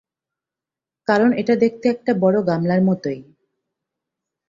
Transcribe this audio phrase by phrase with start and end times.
[1.07, 3.19] কারণ এটা দেখতে একটা বড় গামলার মতই।